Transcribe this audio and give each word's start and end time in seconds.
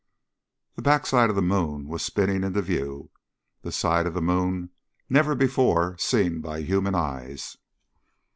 The 0.77 0.81
back 0.81 1.05
side 1.05 1.29
of 1.29 1.35
the 1.35 1.43
moon 1.43 1.87
was 1.87 2.01
spinning 2.01 2.43
into 2.43 2.63
view 2.63 3.11
the 3.61 3.71
side 3.71 4.07
of 4.07 4.15
the 4.15 4.19
moon 4.23 4.71
never 5.07 5.35
before 5.35 5.95
seen 5.99 6.41
by 6.41 6.63
human 6.63 6.95
eyes. 6.95 7.57